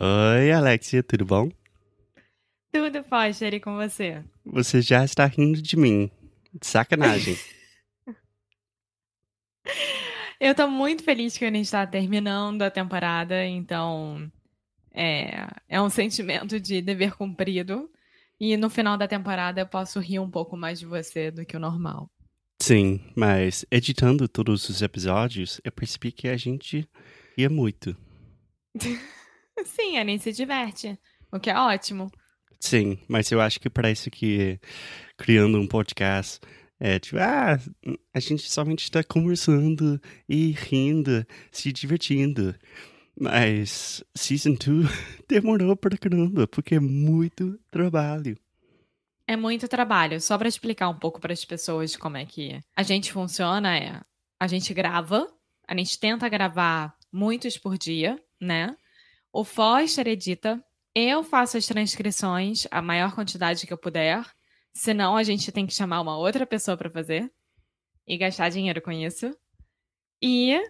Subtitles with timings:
[0.00, 1.50] Oi, Alexia, tudo bom?
[2.72, 4.22] Tudo, Foster, e com você?
[4.44, 6.08] Você já está rindo de mim.
[6.62, 7.36] Sacanagem.
[10.38, 14.30] Eu tô muito feliz que a gente está terminando a temporada, então
[14.94, 17.90] é, é um sentimento de dever cumprido.
[18.38, 21.56] E no final da temporada eu posso rir um pouco mais de você do que
[21.56, 22.08] o normal.
[22.62, 26.88] Sim, mas editando todos os episódios, eu percebi que a gente
[27.36, 27.96] ria muito.
[29.64, 30.98] Sim, a gente se diverte,
[31.32, 32.10] o que é ótimo.
[32.60, 34.58] Sim, mas eu acho que parece que
[35.16, 36.40] criando um podcast
[36.80, 37.58] é tipo, ah,
[38.14, 42.54] a gente somente está conversando e rindo, se divertindo.
[43.20, 44.88] Mas Season 2
[45.28, 48.38] demorou pra caramba, porque é muito trabalho.
[49.26, 50.20] É muito trabalho.
[50.20, 54.00] Só para explicar um pouco para as pessoas como é que a gente funciona, é
[54.40, 55.28] a gente grava,
[55.66, 58.76] a gente tenta gravar muitos por dia, né?
[59.32, 60.62] O Foster edita,
[60.94, 64.24] eu faço as transcrições, a maior quantidade que eu puder.
[64.72, 67.30] Senão a gente tem que chamar uma outra pessoa para fazer
[68.06, 69.36] e gastar dinheiro com isso.
[70.22, 70.60] E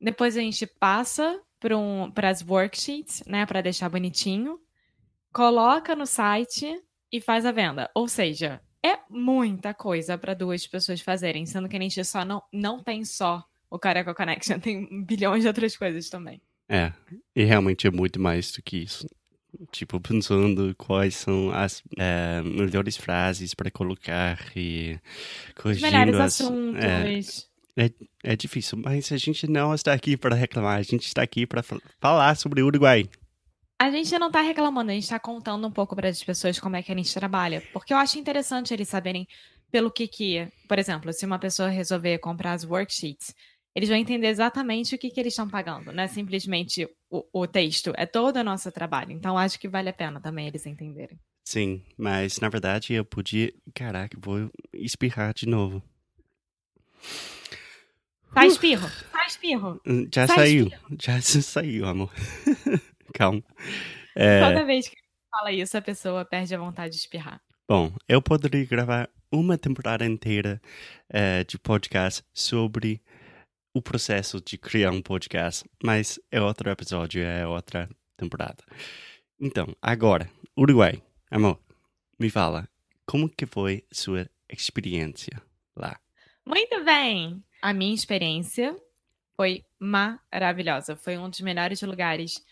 [0.00, 4.60] depois a gente passa para um, as worksheets, né, para deixar bonitinho,
[5.32, 6.80] coloca no site
[7.10, 7.90] e faz a venda.
[7.94, 12.42] Ou seja, é muita coisa para duas pessoas fazerem, sendo que a gente só não,
[12.52, 16.40] não tem só o Careca Connection, tem bilhões de outras coisas também.
[16.68, 16.92] É,
[17.34, 19.06] e realmente é muito mais do que isso
[19.70, 24.98] tipo, pensando quais são as é, melhores frases para colocar e
[25.60, 27.50] corrigindo melhores as, assuntos.
[27.76, 27.90] É, é,
[28.24, 31.62] é, difícil, mas a gente não está aqui para reclamar, a gente está aqui para
[32.00, 33.08] falar sobre o Uruguai.
[33.78, 36.76] A gente não está reclamando, a gente está contando um pouco para as pessoas como
[36.76, 39.28] é que a gente trabalha, porque eu acho interessante eles saberem
[39.70, 43.34] pelo que que, por exemplo, se uma pessoa resolver comprar as worksheets,
[43.76, 47.46] eles vão entender exatamente o que, que eles estão pagando, não é simplesmente o, o
[47.46, 49.12] texto, é todo o nosso trabalho.
[49.12, 51.20] Então acho que vale a pena também eles entenderem.
[51.44, 53.52] Sim, mas na verdade eu podia.
[53.74, 55.82] Caraca, vou espirrar de novo.
[58.32, 59.78] Tá espirro, tá espirro.
[59.86, 60.96] Hum, já Sai saiu, espirro.
[60.98, 62.10] já saiu, amor.
[63.12, 63.44] Calma.
[64.16, 64.40] É...
[64.40, 64.96] Toda vez que
[65.30, 67.42] fala isso, a pessoa perde a vontade de espirrar.
[67.68, 70.62] Bom, eu poderia gravar uma temporada inteira
[71.10, 73.02] uh, de podcast sobre
[73.76, 78.64] o processo de criar um podcast, mas é outro episódio, é outra temporada.
[79.38, 81.02] Então, agora, Uruguai.
[81.30, 81.60] Amor,
[82.18, 82.66] me fala,
[83.04, 85.42] como que foi sua experiência
[85.76, 86.00] lá?
[86.46, 87.44] Muito bem!
[87.60, 88.74] A minha experiência
[89.36, 90.96] foi maravilhosa.
[90.96, 92.42] Foi um dos melhores lugares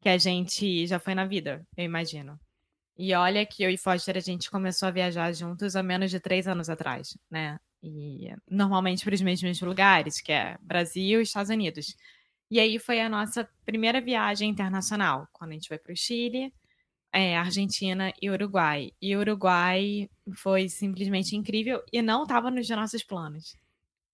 [0.00, 2.40] que a gente já foi na vida, eu imagino.
[2.96, 6.20] E olha que eu e Foster, a gente começou a viajar juntos há menos de
[6.20, 7.58] três anos atrás, né?
[7.82, 11.96] E normalmente para os mesmos lugares, que é Brasil e Estados Unidos.
[12.50, 16.52] E aí foi a nossa primeira viagem internacional, quando a gente foi para o Chile,
[17.12, 18.90] é, Argentina e Uruguai.
[19.00, 23.56] E Uruguai foi simplesmente incrível e não estava nos nossos planos.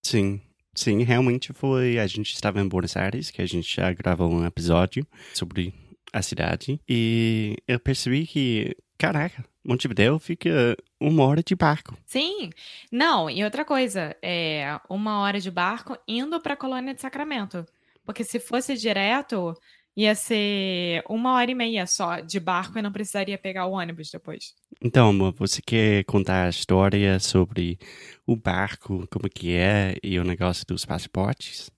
[0.03, 0.41] Sim,
[0.75, 1.99] sim, realmente foi.
[1.99, 5.75] A gente estava em Buenos Aires, que a gente já gravou um episódio sobre
[6.13, 11.97] a cidade, e eu percebi que, caraca, Montevideo fica uma hora de barco.
[12.07, 12.51] Sim.
[12.91, 17.67] Não, e outra coisa, é uma hora de barco indo para a colônia de Sacramento.
[18.05, 19.55] Porque se fosse direto,
[19.97, 24.11] ia ser uma hora e meia só de barco e não precisaria pegar o ônibus
[24.11, 24.55] depois.
[24.81, 27.79] Então, amor, você quer contar a história sobre
[28.27, 31.71] o barco, como que é e o negócio dos passaportes?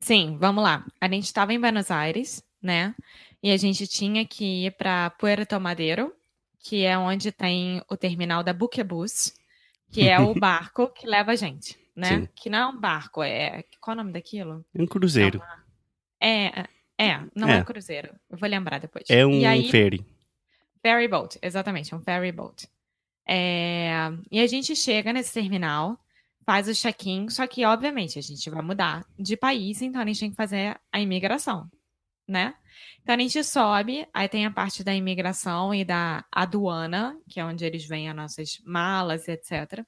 [0.00, 0.84] Sim, vamos lá.
[1.00, 2.94] A gente estava em Buenos Aires, né?
[3.42, 6.12] E a gente tinha que ir para Puerto Madeiro,
[6.62, 9.34] que é onde tem o terminal da Buquebus,
[9.90, 12.20] que é o barco que leva a gente, né?
[12.20, 12.28] Sim.
[12.34, 13.64] Que não é um barco, é.
[13.80, 14.64] Qual é o nome daquilo?
[14.72, 15.42] É um cruzeiro.
[16.20, 16.66] É, é,
[16.98, 17.58] é não é.
[17.58, 18.14] é cruzeiro.
[18.30, 19.04] Eu vou lembrar depois.
[19.10, 20.06] É um aí, ferry.
[20.80, 22.68] Ferry boat, exatamente, um ferry boat.
[23.26, 23.92] É,
[24.30, 25.98] e a gente chega nesse terminal,
[26.44, 30.20] faz o check-in, só que, obviamente, a gente vai mudar de país, então a gente
[30.20, 31.70] tem que fazer a imigração,
[32.26, 32.54] né?
[33.02, 37.44] Então a gente sobe, aí tem a parte da imigração e da aduana, que é
[37.44, 39.84] onde eles veem as nossas malas, etc.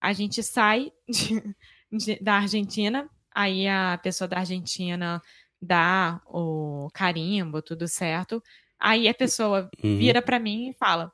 [0.00, 1.42] A gente sai de,
[1.90, 5.22] de, da Argentina, aí a pessoa da Argentina
[5.60, 8.42] dá o carimbo, tudo certo.
[8.78, 9.96] Aí a pessoa Uhum.
[9.96, 11.12] vira pra mim e fala: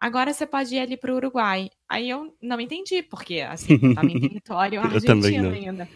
[0.00, 1.68] agora você pode ir ali pro Uruguai.
[1.88, 5.86] Aí eu não entendi, porque assim, eu tava em território argentino ainda.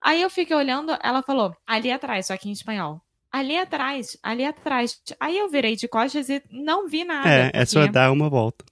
[0.00, 3.00] Aí eu fiquei olhando, ela falou, ali atrás, só que em espanhol.
[3.32, 5.00] Ali atrás, ali atrás.
[5.18, 7.28] Aí eu virei de costas e não vi nada.
[7.28, 8.64] É, é só porque- dar uma volta.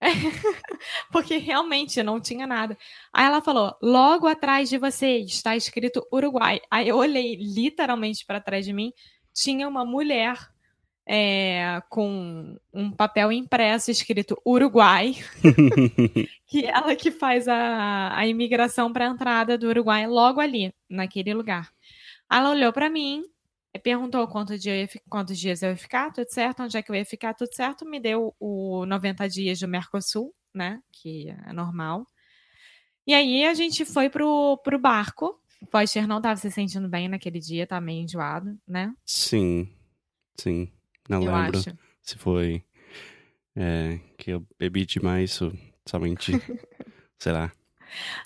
[1.12, 2.76] porque realmente não tinha nada.
[3.12, 6.60] Aí ela falou: logo atrás de você está escrito Uruguai.
[6.68, 8.92] Aí eu olhei literalmente para trás de mim,
[9.32, 10.36] tinha uma mulher
[11.06, 15.14] é, com um papel impresso escrito Uruguai,
[16.46, 21.32] que ela que faz a, a imigração para a entrada do Uruguai logo ali, naquele
[21.32, 21.70] lugar.
[22.30, 23.24] Ela olhou para mim.
[23.74, 26.94] E Perguntou quanto dia quantos dias eu ia ficar, tudo certo, onde é que eu
[26.94, 27.86] ia ficar, tudo certo.
[27.86, 30.80] Me deu o 90 dias do Mercosul, né?
[30.92, 32.06] Que é normal.
[33.06, 35.40] E aí a gente foi pro, pro barco.
[35.62, 38.92] O Foster não estava se sentindo bem naquele dia, tá meio enjoado, né?
[39.06, 39.68] Sim,
[40.38, 40.70] sim.
[41.08, 41.76] Não eu lembro acho.
[42.02, 42.64] se foi
[43.56, 45.52] é, que eu bebi demais ou
[45.88, 46.32] somente,
[47.18, 47.52] sei lá.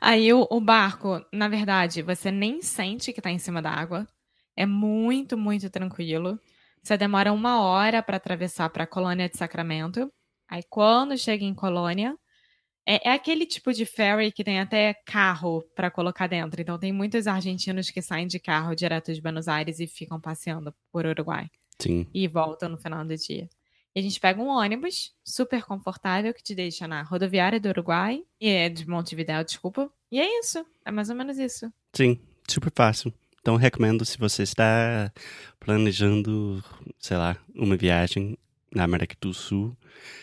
[0.00, 4.06] Aí o, o barco, na verdade, você nem sente que tá em cima da água.
[4.56, 6.40] É muito, muito tranquilo.
[6.82, 10.10] Você demora uma hora para atravessar para a colônia de Sacramento.
[10.48, 12.16] Aí quando chega em colônia,
[12.86, 16.60] é, é aquele tipo de ferry que tem até carro para colocar dentro.
[16.60, 20.72] Então tem muitos argentinos que saem de carro direto de Buenos Aires e ficam passeando
[20.92, 21.50] por Uruguai
[21.80, 23.48] Sim, e voltam no final do dia.
[23.94, 28.22] E a gente pega um ônibus super confortável que te deixa na rodoviária do Uruguai,
[28.38, 29.90] e é de Montevidéu, desculpa.
[30.12, 31.72] E é isso, é mais ou menos isso.
[31.94, 33.12] sim, super fácil.
[33.46, 35.12] Então recomendo se você está
[35.60, 36.60] planejando,
[36.98, 38.36] sei lá, uma viagem
[38.74, 39.76] na América do Sul.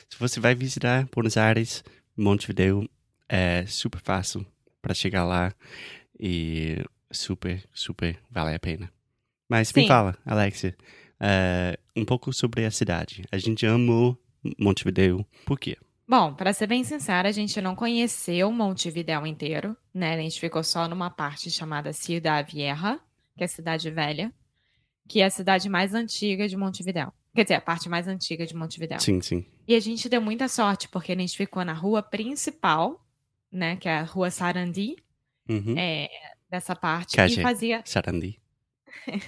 [0.09, 1.85] Se você vai visitar Buenos Aires,
[2.17, 2.85] Montevideo,
[3.29, 4.45] é super fácil
[4.81, 5.53] para chegar lá
[6.19, 8.91] e super, super vale a pena.
[9.47, 9.87] Mas me Sim.
[9.87, 10.75] fala, Alexia,
[11.17, 13.23] é, um pouco sobre a cidade.
[13.31, 14.21] A gente amou
[14.59, 15.25] Montevideo.
[15.45, 15.77] Por quê?
[16.05, 20.15] Bom, pra ser bem sincera, a gente não conheceu Montevidéu inteiro, né?
[20.15, 22.99] A gente ficou só numa parte chamada Ciudad Vieja,
[23.35, 24.33] que é a cidade velha,
[25.07, 27.11] que é a cidade mais antiga de Montevidéu.
[27.35, 28.99] Quer dizer, a parte mais antiga de Montevidéu.
[28.99, 29.45] Sim, sim.
[29.67, 33.03] E a gente deu muita sorte, porque a gente ficou na rua principal,
[33.51, 33.75] né?
[33.77, 34.95] Que é a rua Sarandi,
[35.49, 35.75] Uhum.
[35.77, 36.09] é,
[36.49, 37.41] dessa parte, Cajé.
[37.41, 38.39] e fazia, Sarandi.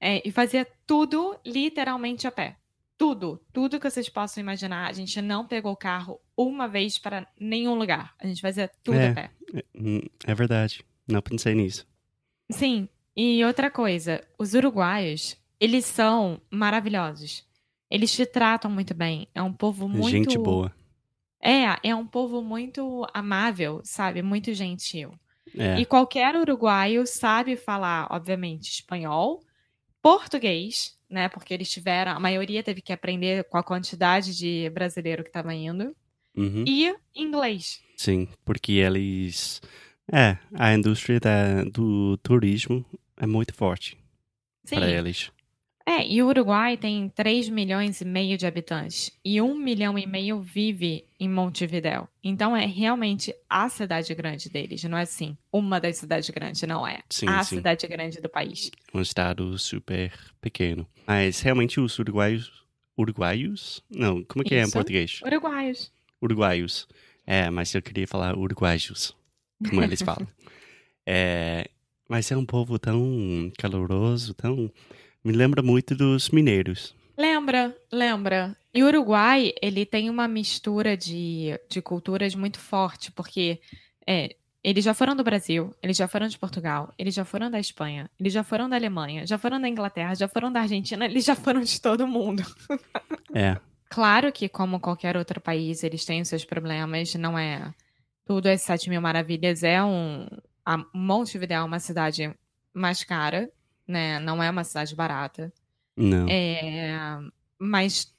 [0.00, 2.56] é, e fazia tudo literalmente a pé.
[2.98, 4.88] Tudo, tudo que vocês possam imaginar.
[4.88, 8.14] A gente não pegou o carro uma vez para nenhum lugar.
[8.18, 9.08] A gente fazia tudo É.
[9.10, 9.30] a pé.
[9.74, 10.82] Hum, É verdade.
[11.06, 11.86] Não pensei nisso.
[12.50, 17.44] Sim, e outra coisa, os uruguaios, eles são maravilhosos.
[17.90, 19.28] Eles te tratam muito bem.
[19.34, 20.08] É um povo muito.
[20.10, 20.72] Gente boa.
[21.40, 24.20] É, é um povo muito amável, sabe?
[24.22, 25.14] Muito gentil.
[25.56, 25.78] É.
[25.78, 29.40] E qualquer uruguaio sabe falar, obviamente, espanhol,
[30.02, 31.28] português, né?
[31.28, 35.54] Porque eles tiveram, a maioria teve que aprender com a quantidade de brasileiro que estava
[35.54, 35.94] indo,
[36.36, 36.64] Uhum.
[36.66, 37.80] e inglês.
[37.96, 39.60] Sim, porque eles.
[40.12, 42.84] É, a indústria da- do turismo
[43.16, 43.96] é muito forte
[44.68, 45.30] para eles.
[45.88, 49.12] É, e o Uruguai tem 3 milhões e meio de habitantes.
[49.24, 52.08] E 1 milhão e meio vive em Montevidéu.
[52.24, 54.82] Então é realmente a cidade grande deles.
[54.82, 57.02] Não é assim, uma das cidades grandes, não é.
[57.08, 57.56] Sim, a sim.
[57.56, 58.68] cidade grande do país.
[58.92, 60.84] Um estado super pequeno.
[61.06, 62.66] Mas realmente os uruguaios.
[62.98, 63.80] Uruguaios?
[63.88, 64.72] Não, como é que é em Isso.
[64.72, 65.20] português?
[65.24, 65.92] Uruguaios.
[66.20, 66.88] Uruguaios.
[67.24, 69.14] É, mas eu queria falar uruguaios,
[69.68, 70.26] como eles falam.
[71.08, 71.70] É,
[72.08, 74.70] mas é um povo tão caloroso, tão.
[75.24, 76.94] Me lembra muito dos mineiros.
[77.16, 78.56] Lembra, lembra.
[78.74, 83.58] E o Uruguai, ele tem uma mistura de, de culturas muito forte, porque
[84.06, 87.58] é, eles já foram do Brasil, eles já foram de Portugal, eles já foram da
[87.58, 91.24] Espanha, eles já foram da Alemanha, já foram da Inglaterra, já foram da Argentina, eles
[91.24, 92.42] já foram de todo mundo.
[93.34, 93.56] É,
[93.88, 97.72] Claro que, como qualquer outro país, eles têm os seus problemas, não é
[98.24, 99.62] tudo as sete mil maravilhas.
[99.62, 100.26] É um.
[100.66, 102.34] A Montevidéu é uma cidade
[102.74, 103.48] mais cara,
[103.86, 104.18] né?
[104.18, 105.52] Não é uma cidade barata.
[105.96, 106.26] não.
[106.28, 107.18] É,
[107.58, 108.12] mas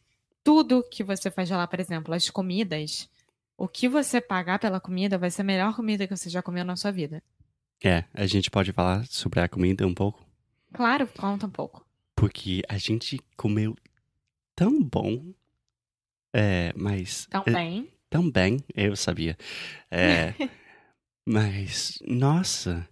[0.44, 3.10] tudo que você faz lá, por exemplo, as comidas,
[3.58, 6.64] o que você pagar pela comida vai ser a melhor comida que você já comeu
[6.64, 7.22] na sua vida.
[7.84, 10.26] É, a gente pode falar sobre a comida um pouco?
[10.74, 11.86] Claro, conta um pouco.
[12.16, 13.76] Porque a gente comeu
[14.56, 15.34] tão bom.
[16.34, 17.28] É, mas.
[17.28, 17.92] Então, é, bem.
[18.10, 19.38] Também, eu sabia.
[19.92, 20.34] É,
[21.30, 22.88] mas, nossa,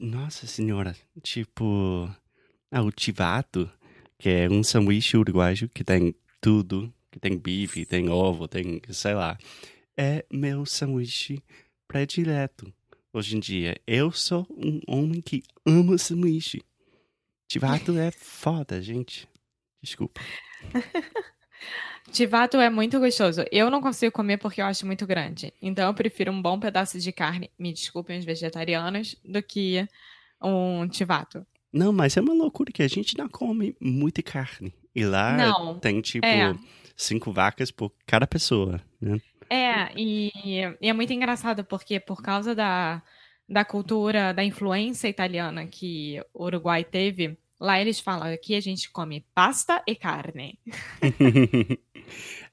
[0.00, 2.10] nossa senhora, tipo,
[2.70, 3.70] ah, o tivato,
[4.18, 9.12] que é um sanduíche uruguaio que tem tudo, que tem bife, tem ovo, tem, sei
[9.12, 9.36] lá,
[9.94, 11.42] é meu sanduíche
[11.86, 12.72] predileto.
[13.12, 16.62] Hoje em dia, eu sou um homem que ama sanduíche.
[17.46, 19.28] Tivato é foda, gente.
[19.82, 20.22] Desculpa.
[22.10, 23.44] Tivato é muito gostoso.
[23.52, 25.52] Eu não consigo comer porque eu acho muito grande.
[25.62, 29.86] Então eu prefiro um bom pedaço de carne, me desculpem os vegetarianos, do que
[30.42, 31.46] um tivato.
[31.72, 34.74] Não, mas é uma loucura que a gente não come muita carne.
[34.94, 36.52] E lá Não, tem tipo é.
[36.96, 39.20] cinco vacas por cada pessoa, né?
[39.48, 40.32] É, e,
[40.80, 43.02] e é muito engraçado porque por causa da,
[43.48, 48.90] da cultura, da influência italiana que o Uruguai teve, lá eles falam que a gente
[48.90, 50.58] come pasta e carne.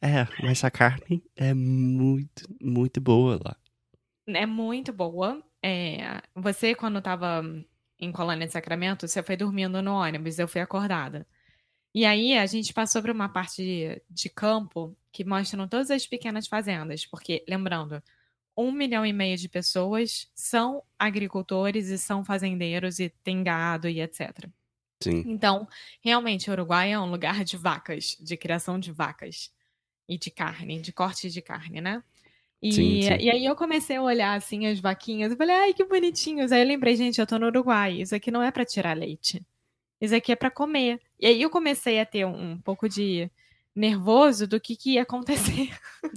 [0.02, 3.56] é, mas a carne é muito, muito boa lá.
[4.28, 5.42] É muito boa.
[5.64, 7.42] É, você, quando estava
[8.00, 11.26] em Colônia de Sacramento, você foi dormindo no ônibus, eu fui acordada.
[11.96, 16.06] E aí a gente passou por uma parte de, de campo que mostram todas as
[16.06, 18.04] pequenas fazendas, porque, lembrando,
[18.56, 24.02] um milhão e meio de pessoas são agricultores e são fazendeiros e têm gado e
[24.02, 24.48] etc.
[25.02, 25.24] Sim.
[25.28, 25.68] Então,
[26.02, 29.52] realmente, o Uruguai é um lugar de vacas, de criação de vacas
[30.10, 32.04] e de carne, de corte de carne, né?
[32.62, 33.18] E, Sim, sim.
[33.20, 36.52] e aí eu comecei a olhar assim as vaquinhas, eu falei, ai, que bonitinhos.
[36.52, 39.46] Aí eu lembrei, gente, eu tô no Uruguai, isso aqui não é pra tirar leite.
[40.02, 41.00] Isso aqui é pra comer.
[41.20, 43.30] E aí eu comecei a ter um, um pouco de
[43.76, 45.70] nervoso do que, que ia acontecer.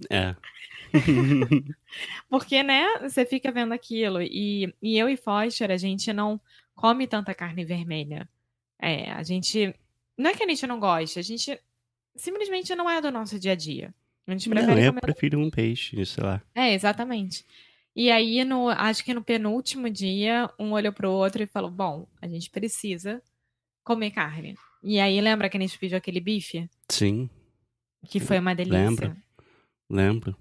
[0.08, 0.34] É.
[2.28, 4.22] Porque, né, você fica vendo aquilo.
[4.22, 6.40] E, e eu e Foster, a gente não
[6.74, 8.28] come tanta carne vermelha.
[8.80, 9.74] É, a gente.
[10.16, 11.58] Não é que a gente não gosta, a gente
[12.16, 13.94] simplesmente não é do nosso dia a dia.
[14.26, 15.00] A gente Não, prefere eu comer.
[15.00, 16.42] prefiro um peixe, sei lá.
[16.54, 17.44] É, exatamente.
[17.96, 22.06] E aí, no, acho que no penúltimo dia, um olhou pro outro e falou: Bom,
[22.22, 23.22] a gente precisa
[23.82, 24.56] comer carne.
[24.82, 26.68] E aí, lembra que a gente pediu aquele bife?
[26.88, 27.28] Sim,
[28.08, 28.78] Que foi uma delícia.
[28.78, 29.16] Lembro.
[29.90, 30.36] lembro.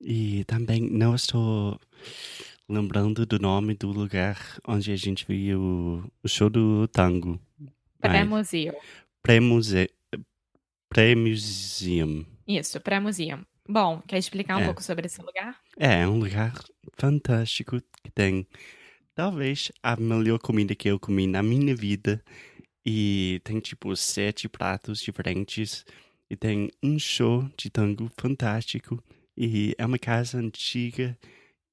[0.00, 1.78] E também não estou
[2.72, 7.38] lembrando do nome do lugar onde a gente viu o show do tango.
[8.00, 8.74] Pré-museu.
[9.22, 9.90] Pré-muse...
[10.88, 12.24] Pré-museum.
[12.46, 13.40] Isso, pré-museu.
[13.68, 14.64] Bom, quer explicar um É.
[14.64, 15.58] pouco sobre esse lugar?
[15.78, 16.52] É, é um lugar
[16.98, 18.46] fantástico que tem
[19.14, 22.22] talvez a melhor comida que eu comi na minha vida.
[22.84, 25.84] E tem tipo sete pratos diferentes.
[26.28, 29.02] E tem um show de tango fantástico.
[29.36, 31.16] E é uma casa antiga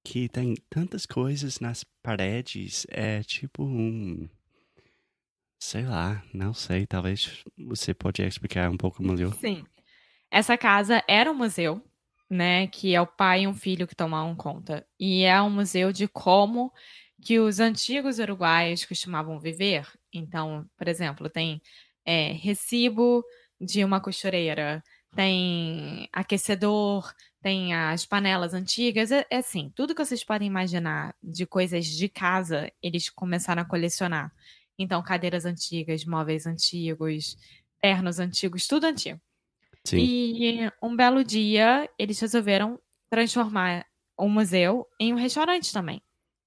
[0.03, 2.85] que tem tantas coisas nas paredes.
[2.89, 4.27] É tipo um.
[5.59, 6.85] Sei lá, não sei.
[6.85, 9.33] Talvez você pode explicar um pouco melhor.
[9.35, 9.65] Sim.
[10.31, 11.83] Essa casa era um museu,
[12.29, 12.67] né?
[12.67, 14.85] Que é o pai e um filho que tomaram conta.
[14.99, 16.71] E é um museu de como
[17.21, 19.87] que os antigos uruguaios costumavam viver.
[20.13, 21.61] Então, por exemplo, tem
[22.05, 23.23] é, recibo
[23.59, 24.81] de uma costureira,
[25.15, 29.11] tem aquecedor, tem as panelas antigas.
[29.11, 33.65] É, é assim, tudo que vocês podem imaginar de coisas de casa, eles começaram a
[33.65, 34.31] colecionar.
[34.77, 37.37] Então, cadeiras antigas, móveis antigos,
[37.81, 39.19] ternos antigos, tudo antigo.
[39.83, 39.97] Sim.
[39.97, 42.79] E um belo dia, eles resolveram
[43.09, 43.85] transformar
[44.17, 46.01] o museu em um restaurante também.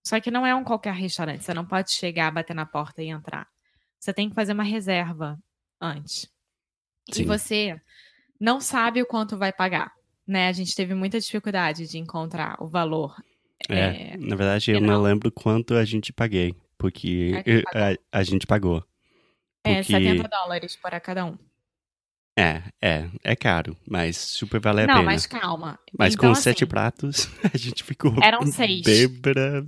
[0.04, 1.44] Só que não é um qualquer restaurante.
[1.44, 3.48] Você não pode chegar, bater na porta e entrar.
[3.98, 5.38] Você tem que fazer uma reserva
[5.80, 6.30] antes.
[7.08, 7.24] E Sim.
[7.24, 7.80] você
[8.38, 9.92] não sabe o quanto vai pagar.
[10.26, 10.48] Né?
[10.48, 13.14] A gente teve muita dificuldade de encontrar o valor.
[13.68, 17.32] É, na verdade, eu não lembro quanto a gente paguei, porque
[17.74, 18.84] A a, a gente pagou.
[19.64, 21.38] É, Porque 70 dólares para cada um.
[22.36, 25.06] é, é, é caro, mas super vale a não, pena.
[25.06, 25.78] mas calma.
[25.96, 28.82] Mas então, com assim, sete pratos, a gente ficou Eram seis.
[28.82, 29.64] bêbada.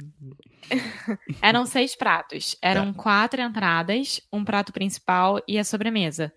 [1.41, 2.57] Eram seis pratos.
[2.63, 3.03] Eram Tá.
[3.03, 6.33] quatro entradas, um prato principal e a sobremesa.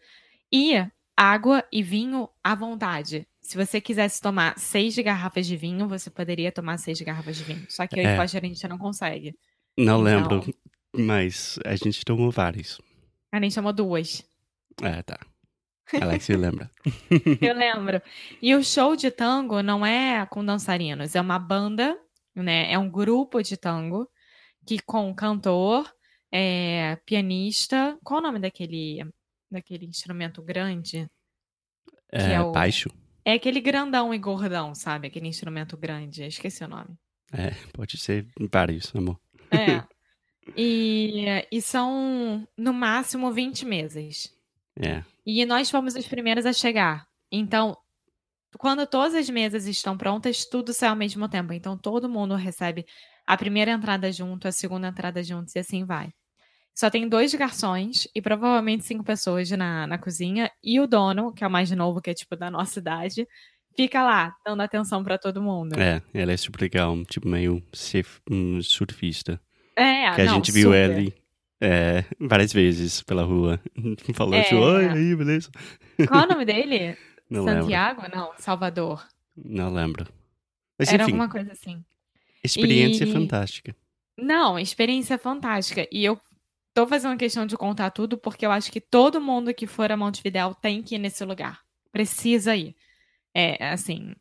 [0.54, 3.28] E água e vinho à vontade.
[3.48, 7.66] Se você quisesse tomar seis garrafas de vinho, você poderia tomar seis garrafas de vinho.
[7.70, 8.16] Só que eu É.
[8.18, 9.34] e a gente não consegue.
[9.78, 10.54] Não Então- lembro,
[10.94, 12.82] mas a gente tomou vários.
[13.32, 14.22] A gente chamou duas.
[14.82, 15.18] É, tá.
[16.02, 16.70] Alex lembra.
[17.42, 18.02] Eu lembro.
[18.42, 21.98] E o show de tango não é com dançarinos, é uma banda,
[22.36, 22.70] né?
[22.70, 24.10] É um grupo de tango
[24.66, 25.90] que com cantor,
[26.30, 27.98] é, pianista.
[28.04, 29.06] Qual o nome daquele
[29.50, 31.10] daquele instrumento grande?
[32.12, 32.90] É, é o- baixo.
[33.28, 35.08] É aquele grandão e gordão, sabe?
[35.08, 36.24] Aquele instrumento grande.
[36.24, 36.98] Esqueci o nome.
[37.34, 39.20] É, pode ser vários, amor.
[39.52, 39.84] É.
[40.56, 44.34] E, e são no máximo 20 mesas.
[44.82, 47.06] É, E nós fomos os primeiros a chegar.
[47.30, 47.78] Então,
[48.58, 51.52] quando todas as mesas estão prontas, tudo sai ao mesmo tempo.
[51.52, 52.86] Então todo mundo recebe
[53.26, 56.14] a primeira entrada junto, a segunda entrada juntos e assim vai.
[56.78, 60.52] Só tem dois garçons e provavelmente cinco pessoas na, na cozinha.
[60.64, 63.28] E o dono, que é o mais novo, que é tipo da nossa idade,
[63.76, 65.74] fica lá, dando atenção para todo mundo.
[65.80, 67.64] É, ela é super legal, tipo meio
[68.30, 69.42] um surfista.
[69.76, 70.92] É, que a não, gente viu super.
[70.92, 71.16] ele
[71.60, 73.60] é, várias vezes pela rua.
[74.14, 74.44] Falou É.
[74.44, 75.50] tipo, oi, aí, beleza?
[76.08, 76.96] Qual é o nome dele?
[77.28, 77.62] Não lembro.
[77.64, 78.04] Santiago?
[78.16, 79.04] Não, Salvador.
[79.36, 80.08] Não lembro.
[80.78, 81.84] Mas Era enfim, alguma coisa assim.
[82.44, 83.76] experiência E- fantástica.
[84.16, 85.88] Não, experiência fantástica.
[85.92, 86.20] E eu
[86.78, 89.98] tô fazendo questão de contar tudo porque eu acho que todo mundo que for a
[89.98, 91.62] Montevidéu tem que ir nesse lugar.
[91.92, 92.76] Precisa ir.
[93.34, 94.14] É, assim,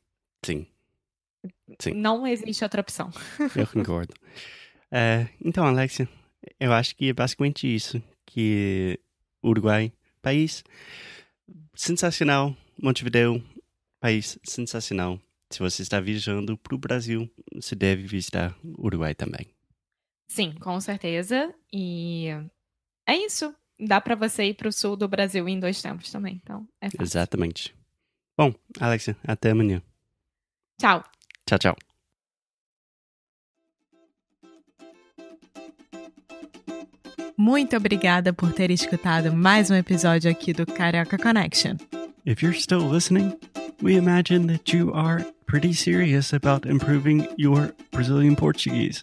[0.43, 0.67] Sim,
[1.79, 1.93] Sim.
[1.93, 3.11] não existe outra opção.
[3.55, 4.15] eu concordo.
[4.91, 6.09] É, então, Alexia,
[6.59, 8.03] eu acho que é basicamente isso.
[8.25, 8.99] Que
[9.45, 10.65] Uruguai, país
[11.75, 12.57] sensacional.
[12.83, 13.45] Montevideo,
[14.01, 15.21] país sensacional.
[15.51, 19.47] Se você está viajando para o Brasil, você deve visitar Uruguai também.
[20.29, 21.55] Sim, com certeza.
[21.73, 22.29] E
[23.07, 23.55] é isso.
[23.79, 26.41] Dá pra você ir pro sul do Brasil em dois tempos também.
[26.43, 27.03] Então, é fácil.
[27.03, 27.75] Exatamente.
[28.37, 29.83] Bom, Alexia, até amanhã.
[30.79, 31.05] Tchau.
[31.47, 31.77] Tchau, tchau.
[37.39, 41.77] Muito obrigada por ter escutado mais um episódio aqui do Carioca Connection.
[42.25, 43.39] If you're still listening,
[43.83, 49.03] we imagine that you are pretty serious about improving your Brazilian Portuguese.